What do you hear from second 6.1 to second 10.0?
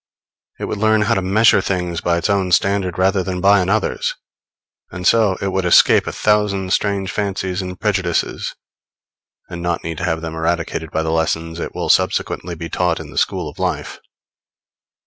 thousand strange fancies and prejudices, and not need